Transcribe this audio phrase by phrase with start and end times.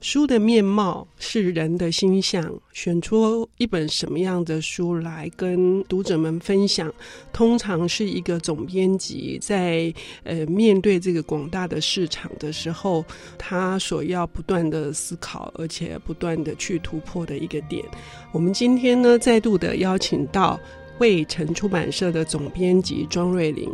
[0.00, 6.92] 书的面貌是人的心象，选出一本什么样的书来跟读者们分享，
[7.32, 9.92] 通常是一个总编辑在
[10.22, 13.04] 呃面对这个广大的市场的时候，
[13.38, 17.84] 他所要不断的思考，而且不断的去突破的一个点。
[18.32, 20.60] 我们今天呢，再度的邀请到
[20.98, 23.70] 卫城出版社的总编辑庄瑞玲。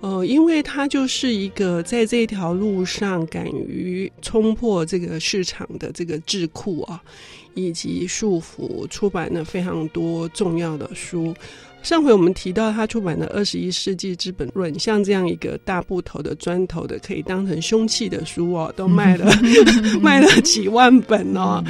[0.00, 7.02] 呃，因为他就是一个在这条路上敢于冲破这个市场的这个智库啊，
[7.54, 11.34] 以及束缚，出版了非常多重要的书。
[11.82, 19.30] 上回我们提到他出版的《二十一世纪资本论》，像这样一个大部头的砖头的，可以当成凶器的书哦， 都卖了
[20.02, 21.64] 卖了几万本哦。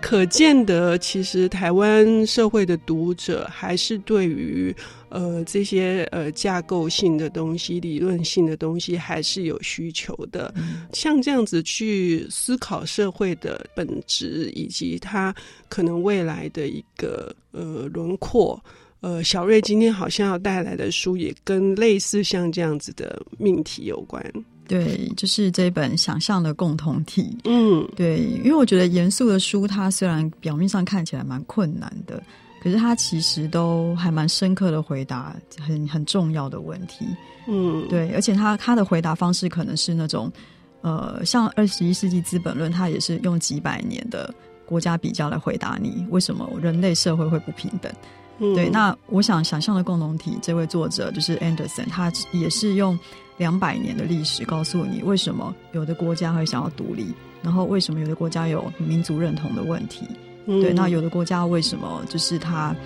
[0.00, 4.72] 可见得，其实台湾社会的读者还是对于
[5.08, 10.54] 呃这些呃架构性的东西、理论性的东西还是有需求的。
[10.56, 15.34] 嗯、像这样子去思考社会的本质，以及它
[15.68, 18.62] 可能未来的一个呃轮廓。
[19.00, 24.24] 呃，小瑞今天好像要带来的书也跟类似像这样子的命题有关。
[24.66, 27.38] 对，就是这本《想象的共同体》。
[27.44, 32.20] 嗯，对，因为我觉得严肃的书，它虽然表面上看起来蛮困难的，
[32.60, 37.06] 可是它其实都还蛮深刻的回答很很重要的问题。
[37.46, 40.32] 嗯，对，而且他他的回答方式可能是那种，
[40.80, 47.92] 呃，像二十一世纪资本论，它也是用几百年的国家比较来回答你为什么人类社会会不平等。
[48.38, 52.98] 嗯、对，那我想想象的共同体，这位作者就是 Anderson，他也是用
[53.38, 60.06] 两百年的历史告诉你为什么有的国家会想要独立，然后为什么有的国家有民族认同的问题。
[60.46, 62.76] 嗯、对，那有的国家为什么就是他，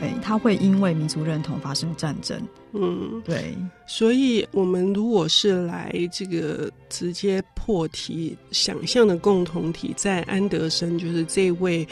[0.00, 2.40] 哎，他会因为民族认同发生战争。
[2.72, 3.56] 嗯，对，
[3.86, 11.84] 所以我们如果是来这个直接破题，想象的共同体，在安德森就是这位。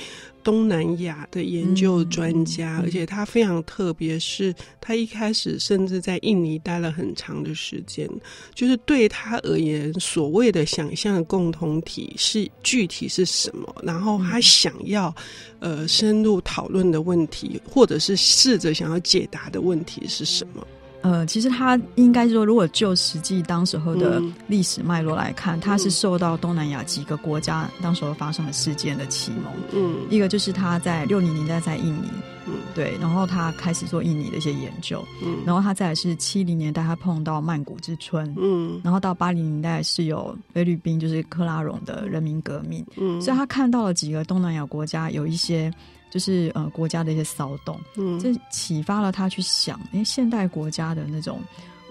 [0.43, 8.09] 东南亚的研究专家，嗯、而且他非常特别，是他一开始甚至在印尼待了很长的时间。
[8.55, 13.75] 就是对他而言，所谓的想象的共同体是具体是什么？
[13.83, 15.15] 然后他想要
[15.61, 20.67] 呃深入讨论的问题，或者是试着想要解答的问题是什么？
[21.01, 29.53] 呃，其实他应该说，如果就实际当时候的历史脉络来看，他、嗯、是受到东南亚几个国家当时候发生的事件的启蒙。
[29.73, 32.09] 嗯，一个就是他在六零年代在印尼，
[32.47, 45.73] 嗯，对，然后他开始做印尼的一些研究，嗯，然后他再来是七零年代他碰到曼谷之春，嗯，然后到八零年代是有菲律宾就是克拉荣的人民革命，嗯，所以他看到了几个东南亚国家有一些。
[46.11, 51.41] 就是呃国家的一些骚动，嗯，这启发了他去想，哎，现代国家的那种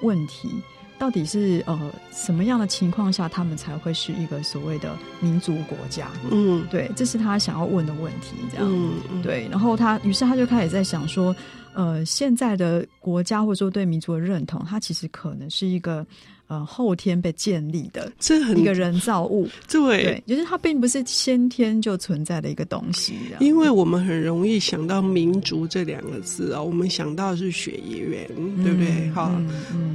[0.01, 0.49] 问题，
[0.97, 6.09] 到底是呃什么样的情况下，他们才会是一个所谓的民族国家？
[6.31, 11.35] 嗯，对，这是他想要问的问题，这样，嗯，对，然后他于是他就开始在想说，
[11.73, 16.05] 呃，现在的国家或者说对民族的认同，它其实可能是一个。
[16.47, 23.15] 呃，后天被建立的这很一个人造物， 对，对，就是它并不是先天就存在的一个东西。
[23.39, 29.09] 因为我们很容易想到“民族”这两个字啊，我们想到的是血缘，嗯、对不对？
[29.11, 29.31] 好，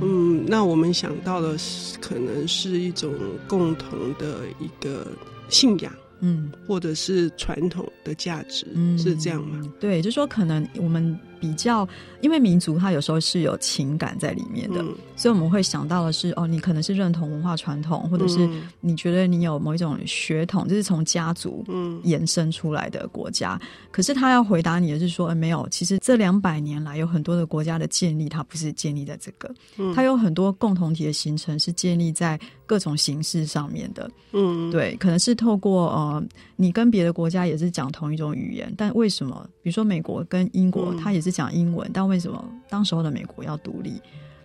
[0.00, 3.12] 嗯，那我们想到的是可能是一种
[3.48, 5.06] 共同的一个
[5.48, 5.92] 信仰。
[6.24, 9.60] 嗯，或者是传统的价值，嗯，是这样吗？
[9.80, 11.86] 对，就是说可能我们比较，
[12.20, 18.48] 因为民族它有时候是有情感在里面的，嗯，所以我们会想到的是，哦，你可能是认同文化传统，或者是
[18.80, 23.58] 你觉得你有某一种血统，就是从家族嗯延伸出来的国家。
[23.60, 36.22] 嗯，可是他要回答你的是说，哎，没有，其实这两百年来有很多的国家的建立，它不是建立在这个，嗯，它有很多共同体的形成是建立在各种形式上面的，嗯，对，可能是透过呃。
[36.54, 39.44] 你跟别的国家也是讲同一种语言，但为什么？
[39.62, 44.00] 比如说美国跟英国，它也是讲英文，但为什么当时候的美国要独立？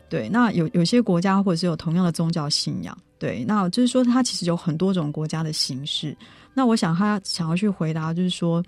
[0.09, 6.15] 对，那有有些国家或者是有同样的宗教信仰，对，那就是说它其实有很多种国家的形式。
[6.53, 8.63] 那我想他想要去回答，就是说，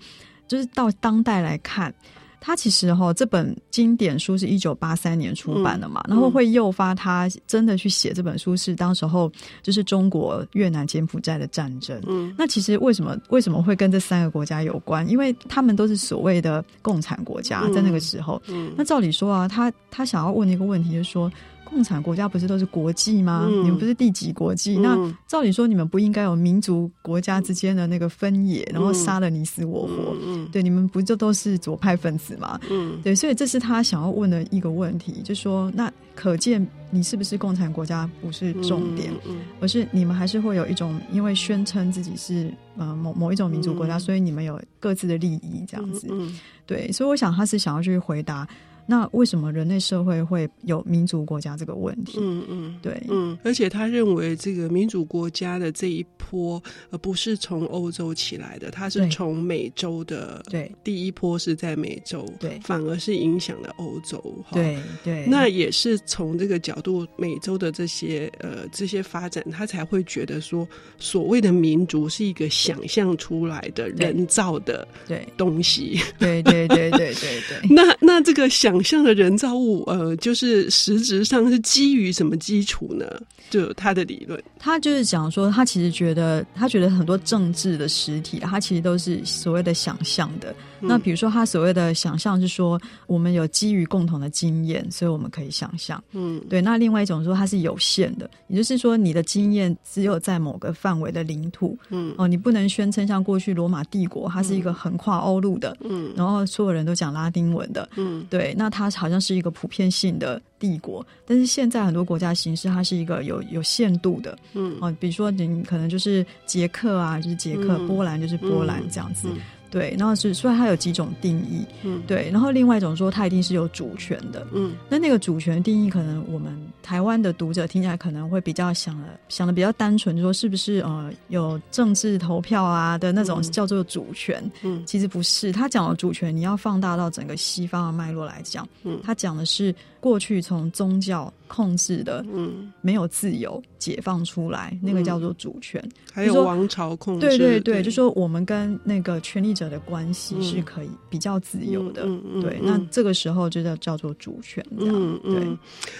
[0.46, 1.92] 就是到当代来看。
[2.40, 9.30] 他其实哈，这本经典书是一九八三年出版的嘛，嗯、然后会诱发他真的去写这本书，是当时候
[9.62, 12.00] 就是中国、越南、柬埔寨的战争。
[12.06, 15.08] 嗯，那其实为什么为什么会跟这三个国家有关？
[15.08, 18.40] 因为他们都是所谓的共产国家，在那个时候。
[18.48, 21.30] 嗯，那照理说啊，他他想要问的一个问题就是说。
[21.70, 23.46] 共产国家不是都是国际吗？
[23.48, 24.76] 嗯、你们不是第几国际？
[24.78, 30.16] 嗯、那照理说你们不应该有民族国家之间的那个分野，然后杀了你死我活？
[30.26, 32.58] 嗯、对，你们不就都是左派分子吗？
[32.68, 39.12] 嗯，对，所以这是他想要问的一个问题，就说那可见你是不是共产国家不是重点，
[39.60, 46.08] 而是你们还是会有一种因为宣称自己是呃某某一种民族国家，嗯、所以你们有各自的利益这样子。
[46.10, 46.36] 嗯，
[46.66, 48.46] 对，所以我想他是想要去回答。
[48.90, 52.18] 那为什么人类社会会有民族国家这个问题？
[52.20, 56.60] 嗯嗯，对，嗯，而且他认为这个民主国家的这一波，
[56.90, 60.42] 呃，不是从欧洲起来的，它是从美洲的。
[60.50, 64.20] 对，第一波是在美洲，对，反而是影响了欧洲。
[64.50, 70.66] 对对，那也是从这个角度，美洲的这些呃这些发展，他才会觉得说，
[70.98, 76.00] 所谓的民族是一个想象出来的人造的对东西。
[76.18, 77.68] 对对对对对对，对。
[77.70, 78.79] 那那这个想。
[78.82, 83.06] 像的人造物，呃，就是实质上是基于什么基础呢？
[83.50, 90.54] 就他的理论，他就是讲说，他其实觉得，他觉得很多政治的实体，他其实都是所谓的想象的。
[90.80, 96.02] 嗯、那比如说，他所谓的想象是说，我们有基于共同的经验，所以我们可以想象。
[96.12, 96.60] 嗯，对。
[96.60, 101.76] 那另外一种说，它是有限的，也就是说，你的经验只有在某个范围的领土。
[101.90, 105.76] 嗯，哦，你不能宣称像过去罗马帝国，它是一个横跨欧陆的。
[105.80, 107.88] 嗯，然后所有人都讲拉丁文的。
[107.96, 108.54] 嗯，对。
[108.56, 114.38] 那它好像是一个普遍性的帝国，但是现在很多国家形式，它是一个有有限度的。
[114.54, 119.28] 嗯，哦，比如说你可能就是捷克啊，就是捷克；嗯、波兰就是波兰这样子。
[119.28, 145.82] 嗯嗯对，然后是虽然它有几种定义，嗯，对，然后另外一种说它一定是有主权的，嗯，那那个主权定义可能我们台湾的读者听起来可能会比较想的想的比较单纯，就说是不是呃有政治投票啊的那种叫做主权，嗯，其实不是，他讲的主权你要放大到整个西方的脉络来讲，嗯，他讲的是过去从宗教控制的，嗯，没有自由解放出来，那个叫做主权，
[146.12, 152.02] 还有王朝控制，对对对，就说我们跟那个权力者的关系是可以比较自由的，
[152.40, 155.44] 对，嗯、那这个时候就叫叫做主权，嗯、对。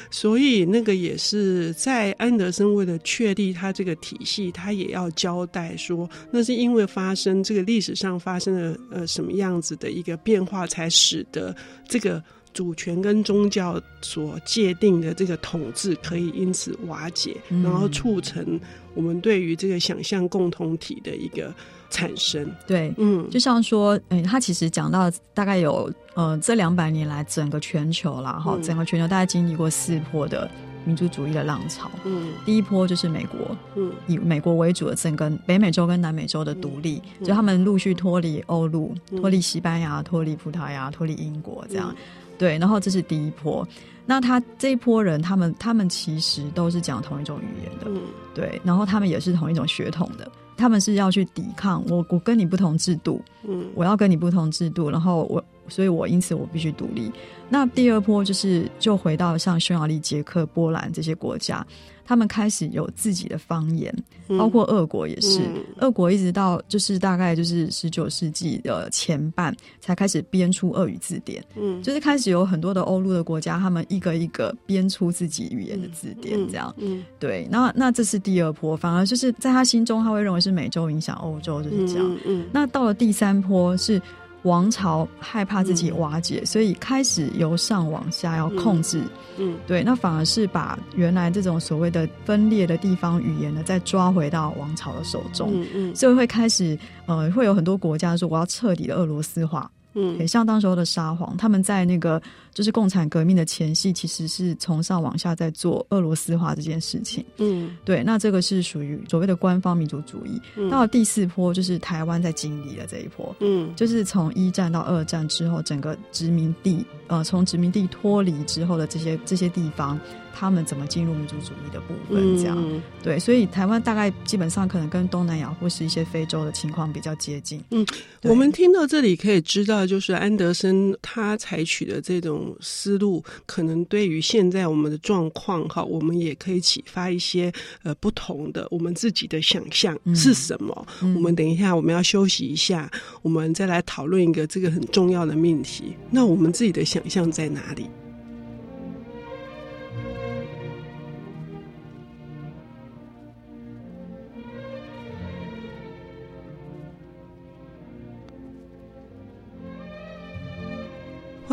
[0.08, 11.52] 所以那个也是在安德森为了确立他这个体系，他也要交代说，那是因为发生这个历史上发生了呃什么样子的一个变化，才使得
[11.88, 12.22] 这个。
[12.52, 18.58] 主权跟宗教所界定的这个统治可以因此瓦解，嗯、然后促成
[18.94, 21.54] 我们对于这个想象共同体的一个
[21.90, 22.50] 产生。
[22.66, 30.50] 对，嗯，就像说，嗯，他其实讲到大概有呃这两百年来整个全球啦，哈、嗯，整个全球大概经历过四波的
[30.84, 31.88] 民族主义的浪潮。
[32.04, 41.94] 嗯，第一波就是美国，嗯，以美国为主的整个北美洲跟南美洲的独立，嗯、就他们陆续脱离欧陆，脱离西班牙，脱离葡萄牙，脱离英国，这样。
[41.96, 41.96] 嗯
[42.40, 43.68] 对，然后这是第一波。
[44.06, 48.00] 那他这一波人，他们他们其实都是讲同一种语言的，嗯、
[48.34, 57.12] 对，然后他们也是同一种血统的，他们是要去抵抗我，我跟你不同制度，嗯，我要跟你不同制度，然后我，所以我因此我必须独立。
[57.50, 61.64] 那第二波就是就回到像匈牙利、捷克、波兰这些国家。
[62.10, 63.94] 他们开始有自己的方言，
[64.36, 65.38] 包括俄国也是。
[65.42, 71.40] 嗯、俄国一直到就是大概就是十九世纪的前半才开始编出俄语字典。
[71.54, 76.74] 嗯，就是开始有很多的欧陆的国家，他们一个一个编出自己语言的字典，这样。
[76.78, 77.46] 嗯，嗯对。
[77.48, 82.12] 那那这是第二波，反而就是在他心中，他会认为是美洲影响欧洲，就是这样。
[82.26, 84.02] 嗯，嗯那到了第三波是。
[84.42, 88.98] 王朝害怕自己瓦解，嗯、所以开始由上往下要控制。
[89.36, 95.50] 嗯，嗯对，那反而是把原来这种所谓的分裂的地方语言呢，再抓回到王朝的手中。
[95.52, 99.70] 嗯嗯，所以会开始呃，会有很多国家说我要彻底的俄罗斯化。
[99.94, 102.20] 嗯，很像当时候的沙皇，他们在那个
[102.54, 107.24] 就是共产革命的前夕，其实是从上往下在做俄罗斯化这件事情。
[107.38, 110.40] 嗯，对，那这个是属于所谓的官方民族主义。
[110.56, 113.34] 嗯、到了第四波，就是台湾在经历了这一波。
[113.40, 119.98] 嗯，就是从一战到二战之后，整个殖民地呃，从殖民地脱离之后的这些这些地方。
[120.34, 122.36] 他们怎么进入民族主义的部分？
[122.38, 127.62] 这样、嗯、对，所以台湾大概基本上可能跟东南亚或是一些非洲的情况比较接近。
[127.70, 127.86] 嗯，
[128.22, 140.86] 我们听到这里可以知道，就是安德森他采取的这种思路，可能对于现在我们的状况哈，我们也可以启发一些呃不同的我们自己的想象是什么。
[141.02, 142.90] 嗯、我们等一下我们要休息一下，
[143.22, 145.94] 我们再来讨论一个这个很重要的命题。
[146.10, 147.86] 那我们自己的想象在哪里？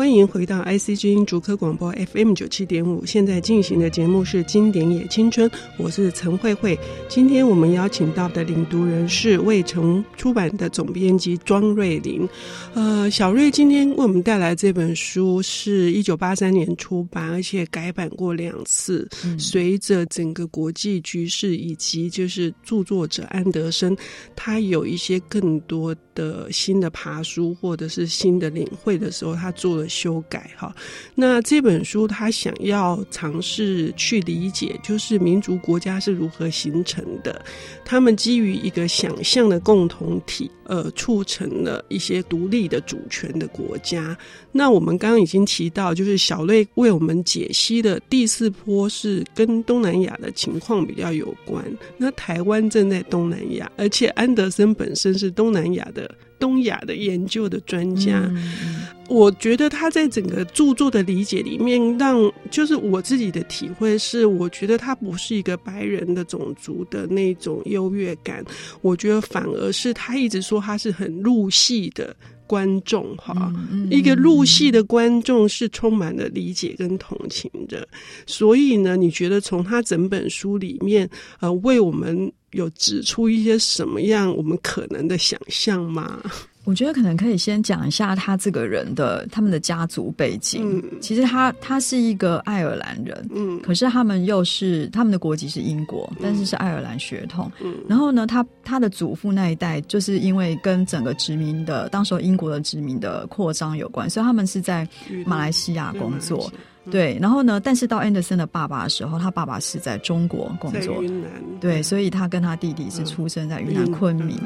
[0.08, 5.46] 欢迎回到 IC 之音竹科广播 FM 九七点五，现在进行的节目是《经典也青春》，
[5.76, 6.78] 我是陈慧慧。
[7.10, 12.26] 今天我们邀请到的领读人是未城出版的总编辑庄瑞玲。
[12.72, 19.06] 呃，小瑞今天为我们带来这本书是一九八三年出版，而且改版过两次。
[19.26, 23.94] 嗯、随着整个国际局势以及就是著作者安德森，
[24.34, 29.86] 他有一些更多的新的爬书或者是新的领会的时候，他做了。
[29.98, 30.72] 修改哈，
[31.16, 37.44] 那这本书他想要尝试去理解，就是民族国家是如何形成的，
[37.84, 44.16] 他们基于一个想象的共同体，呃，促成了一些独立的主权的国家。
[44.52, 51.64] 那我们刚刚已经提到，就是小瑞为我们解析的第四波是跟东南亚的情况比较有关。
[51.96, 56.08] 那台湾正在东南亚，而且安德森本身是东南亚的。
[56.38, 68.44] 东亚的研究的专家，嗯，我觉得他在整个著作的理解里面，让就是我自己的体会是，我觉得他不是一个白人的种族的那种优越感，
[68.80, 72.14] 我觉得反而是他一直说他是很入戏的
[72.46, 73.52] 观众哈，
[73.90, 77.50] 一个入戏的观众是充满了理解跟同情。
[77.68, 77.86] 的，
[78.26, 81.08] 所以呢，你觉得从他整本书里面，
[81.40, 82.32] 呃，为我们。
[82.52, 86.18] 有指出一些什么样我们可能的想象吗？
[86.64, 90.82] 我觉得可能可以先讲一下他这个人的他们的家族背景。
[90.82, 97.50] 嗯，其实他他是一个爱尔兰人，嗯，可是他们又是他们的国籍是英国，但是是爱尔兰血统。
[97.62, 104.86] 嗯，然后呢，他他的祖父那一代就是因为跟整个殖民的当时候英国的殖民的扩张有关，所以他们是在
[105.24, 106.52] 马来西亚工作。
[106.90, 107.60] 对，然后呢？
[107.60, 111.30] 但是到安德森的爸爸的时候，他爸爸是在中国工作，云南。
[111.60, 114.38] 对，所以他跟他弟弟是出生在云南昆明。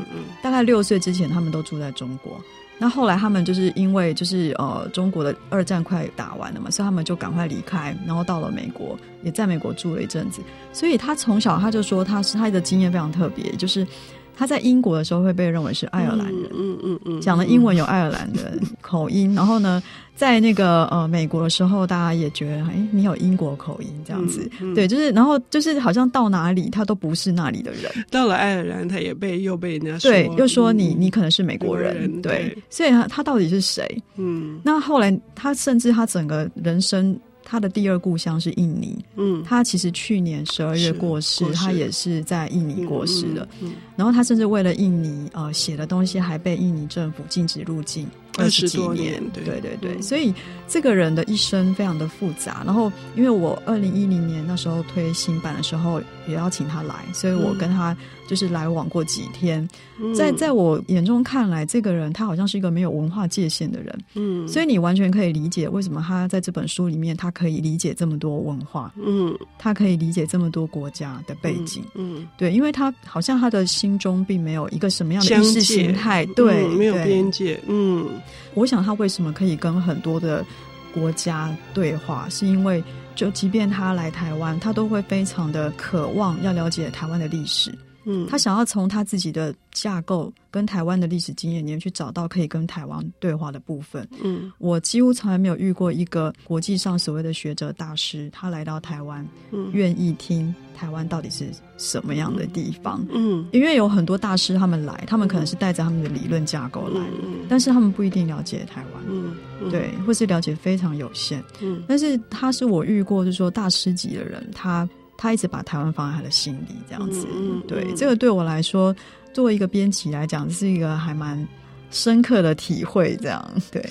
[0.43, 2.41] 大概六岁之前，他们都住在中国。
[2.79, 10.41] 那后来他们就是因为就是呃，中国的二战快打完了嘛，所以他们就赶快离开，然后到了美国，也在美国住了一阵子。
[10.73, 13.87] 所以他从小他就说，他是他的经验非常特别，就是。
[14.37, 19.35] 他在英国的时候会被认为是爱尔兰人，嗯嗯嗯，讲、嗯、的英文有爱尔兰的口音。
[19.35, 19.83] 然后呢，
[20.17, 27.93] 在那个呃美国的时候，大家也觉得，哎，你有英国口音这样子，对，就是然后就是好像到哪里他都不是那里的人。
[28.11, 33.87] 到了爱尔兰，他也被又被人家说对，又说你你可能是美国人，对，所以他他到底是谁？
[34.17, 37.19] 嗯，那后来他甚至他整个人生。
[37.53, 43.47] 他的第二故乡是印尼，嗯，他其实去年十二月过世，他也是在印尼过世的。
[43.61, 48.07] 嗯嗯嗯、然后他甚至为了印尼呃写的东西，还被印尼政府禁止入境
[48.39, 49.23] 二十多年。
[49.33, 49.45] 对。
[49.45, 50.33] 对对，对，所以
[50.69, 52.63] 这个人的一生非常的复杂。
[52.65, 57.97] 然后因为我二零一零年那时候推新版的时候，也要请他来，所以我跟他。
[58.29, 59.69] 就是来往过几天，
[60.17, 78.09] 在在我眼中看来，这个人他好像是一个没有文化界限的人，嗯，所以你完全可以理解为什么他在这本书里面，他可以理解这么多文化，嗯，他可以理解这么多国家的背景，嗯，对，因为他好像他的心中并没有一个什么样的意识形态，对，没有边界，嗯，
[78.55, 80.45] 我想他为什么可以跟很多的
[80.93, 82.83] 国家对话，是因为
[83.15, 87.73] 就即便他来台湾，他都会非常的渴望要了解台湾的历史。
[88.05, 94.07] 嗯，他想要从他自己的架构跟台湾的历史经验里面去找到可以跟台湾对话的部分。
[94.23, 103.05] 嗯，我几乎从来没有遇过一个国际上所谓的学者大师，他来到台湾，嗯，愿意听台湾到底是什么样的地方。
[103.13, 109.03] 嗯，因为有很多大师他们来，他们可能是带着他们的理论架构来，嗯，但是他们不一定了解台湾。
[109.09, 109.35] 嗯，
[109.71, 111.43] 对，或是了解非常有限。
[111.61, 114.89] 嗯，但是他是我遇过就是说大师级的人，他。
[115.17, 117.27] 他一直把台湾放在他的心里，这样子。
[117.31, 118.95] 嗯嗯、对，这个对我来说，
[119.33, 121.47] 作为一个编辑来讲，是一个还蛮
[121.91, 123.17] 深刻的体会。
[123.23, 123.85] 这样， 对，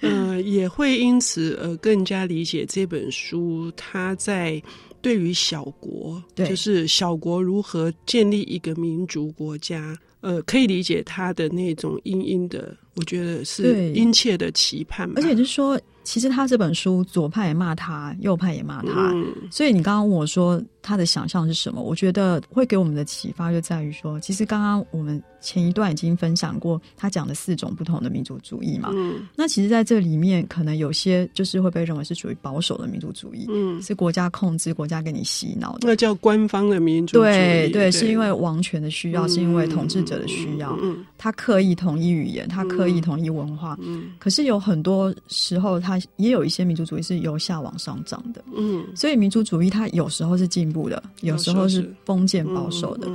[0.00, 3.72] 嗯、呃，也会因此而更加理解这本书。
[3.76, 4.62] 他在
[5.00, 15.10] 对于小国，对，就是小国如何建立一个民族国家，呃，可以理解他的那种殷殷的，我觉得是殷切的期盼。
[15.16, 15.80] 而且就是说。
[16.06, 21.82] 其实他这本书，左派也骂他，右派也骂他，嗯、所以你刚刚问我说他的想象是什么？
[21.82, 28.90] 我觉得会给我们的启发就在于说，其实刚刚我们前一段已经分享过他讲的四种不同的民族主义嘛。
[28.92, 37.22] 嗯，那其实在这里面，可能有些就是会被认为是属于保守的民族主义，嗯，是国家控制、国家给你洗脑的，那叫官方的民族主义。
[37.22, 40.76] 对对，是因为王权的需要，嗯、是因为统治者的需要。
[40.82, 43.78] 嗯，他刻意统一语言，他刻意统一文化。
[43.80, 46.00] 嗯，可是有很多时候他。
[46.16, 48.42] 也有一些民族主义是由下往上涨的。
[48.56, 53.06] 嗯，所以民族主义它有时候是进步的，有时候是封建保守的。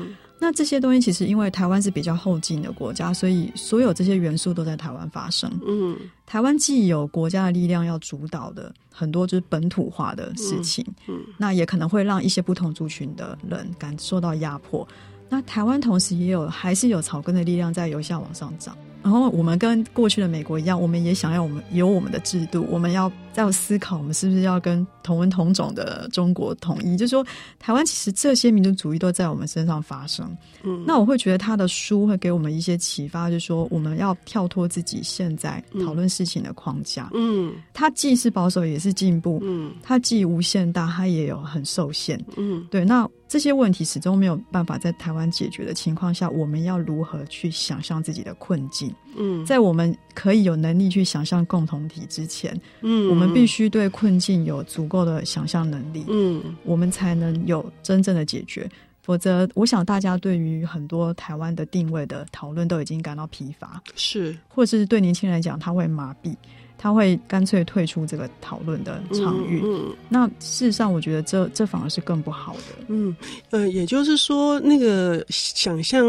[0.44, 5.48] 那这些东西其实因为台湾是比较后进的国家，所以所有这些元素都在台湾发生。
[5.64, 5.96] 嗯，
[6.26, 14.86] 台湾既有国家的力量要主导的很多就是本土化的事情，嗯，那也可能会让一些不同族群的人感受到压迫。
[15.30, 18.76] 那台湾同时也有还是有草根的力量在由下往上涨。
[19.04, 26.98] 然后我们跟过去的美国一样，我们也想要我们有我们的制度，我们要在思考，我们是不是要跟同文同种的中国统一？
[26.98, 27.26] 就是说，
[27.60, 30.26] 台湾其实这些民族主义都在我们身上发生。
[30.64, 37.10] 嗯，那我会觉得他的书会给我们一些启发，就是说我们要跳脱自己现在讨论事情的框架。
[37.14, 39.40] 嗯，它既是保守，也是进步。
[39.44, 42.24] 嗯，它既无限大，它也有很受限。
[42.38, 42.86] 嗯，对。
[42.86, 48.94] 那这些问题始终没有办法在台湾解决的情况下，我们要如何去想象自己的困境？
[49.18, 58.70] 嗯，在我们可以有能力去想象共同体之前，嗯，我们必须对困境有足够的想象能力，嗯，我们才能有真正的解决。
[59.04, 66.36] 否则，我想大家对于很多台湾的定位的讨论都已经感到疲乏，是，或者是对年轻人来讲，他会麻痹。
[66.82, 69.62] 他会干脆退出这个讨论的场域。
[69.64, 72.84] 嗯，嗯，那事实上，我觉得这这反而是更不好的。
[72.88, 73.16] 嗯，
[73.52, 76.04] 呃，也就是说，那个想象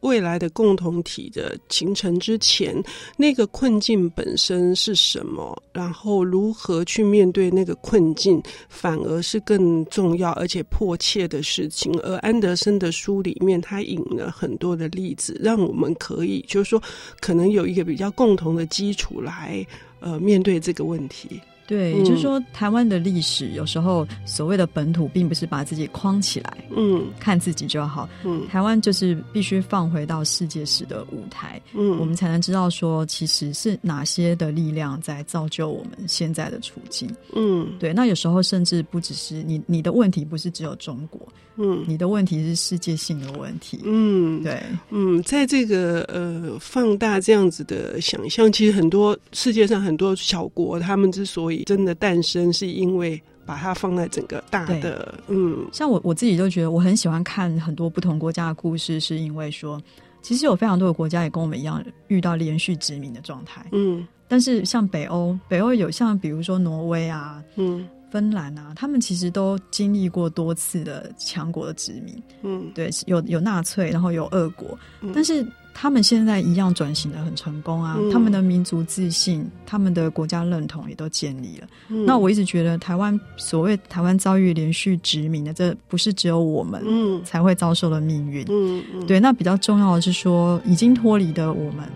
[0.00, 2.76] 未来的共同体的形成之前，
[3.16, 5.62] 那个困境本身是什么？
[5.72, 11.90] 然后如何去面对那个困境，反而是更重要而且迫切的事情。
[12.00, 16.82] 而安德森的书里面，他引了很多的例子，让我们可以就是说，
[17.18, 19.66] 可能有一个比较共同的基础来。
[20.00, 21.40] 呃，面对这个问题。
[21.68, 37.92] 对，也就是说，台湾的历史有时候所谓的本土，并不是把自己框起来，嗯，看自己就好，嗯，台湾就是必须放回到世界史的舞台，嗯，我们才能知道说，其实是哪些的力量在造就我们现在的处境，嗯，对。
[37.92, 41.20] 那有时候甚至不只是你，你的问题不是只有中国，
[41.56, 59.80] 嗯，你的问题是世界性的问题，嗯，对，嗯，在这个呃放大这样子的想象，其实很多世界上很多小国，他们之所以真的诞生是因为把它放在整个大的，嗯，像我我自己就觉得我很喜欢看很多不同国家的故事，是因为说
[60.20, 75.46] 其实有非常多的国家也跟我们一样遇到连续殖民的状态，嗯，但是像北欧，北欧有像比如说挪威啊，嗯，芬兰啊，他们其实都经历过多次的强国的殖民，嗯，对，有有纳粹，然后有俄国，嗯，但是。
[75.80, 81.68] 他们现在一样转型的很成功啊，嗯，他们的民族自信、他们的国家认同也都建立了。
[81.88, 86.82] 嗯，那我一直觉得，台湾所谓台湾遭遇连续殖民的，这不是只有我们
[87.24, 88.44] 才会遭受的命运。
[88.48, 91.88] 嗯，嗯，对，那比较重要的是说，已经脱离的我们。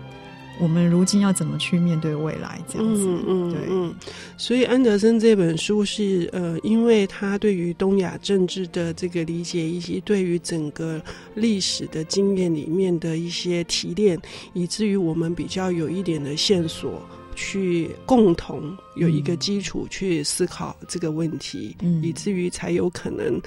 [0.59, 2.61] 我们如今要怎么去面对未来？
[2.67, 3.95] 这样子，嗯嗯，对，嗯。
[4.37, 11.01] 所以安德森这本书是呃，因为他对于东亚政治的这个理解，以及对于整个
[11.35, 14.19] 历史的经验里面的一些提炼，
[14.53, 17.01] 以至于我们比较有一点的线索，
[17.35, 23.41] 去共同有一个基础去思考这个问题，嗯，以至于才有可能。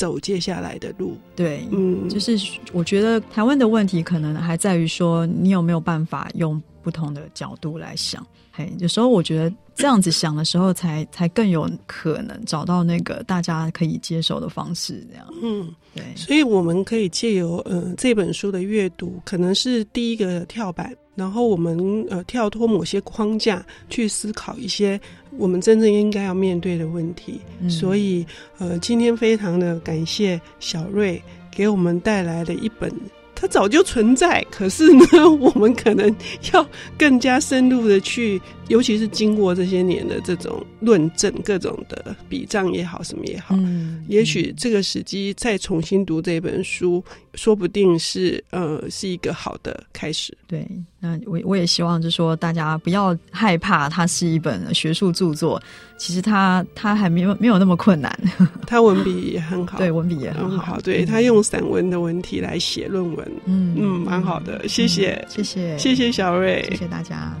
[0.00, 2.34] 走接下来的路，对，嗯，就是
[2.72, 8.26] 我觉得台湾的问题可能还在于说，你有没有办法用不同的角度来想？
[8.50, 25.00] 嘿，有时候我觉得这样子想的时候才，才才更有可能找到那个大家可以接受的方式，这样，嗯，对，所以我们可以借由呃这本书的阅读，可能是第一个跳板，然后我们呃跳脱某些框架去思考一些。
[25.38, 28.26] 我们真正应该要面对的问题，嗯、所以
[28.58, 31.22] 呃，今天非常的感谢小瑞
[31.54, 32.92] 给我们带来的一本，
[33.34, 35.06] 它早就存在，可是呢，
[35.40, 36.14] 我们可能
[36.52, 36.66] 要
[36.98, 38.42] 更加深入的去。
[38.70, 47.04] 尤其是经过这些年的这种论证，各种的笔账也好，什么也好，嗯，也许这个时机再重新读这本书，
[47.34, 50.32] 说不定是呃是一个好的开始。
[50.46, 50.64] 对，
[51.00, 55.60] 那我我也希望就是说，大家不要害怕，它是一本学术著作，
[55.98, 58.16] 其实它它还没有没有那么困难，
[58.68, 67.36] 它文笔也很好，对，文笔也很好，很好，对，他用散文的文体来写论文，嗯嗯，蛮好的，谢谢，谢谢，谢谢小瑞，谢谢大家。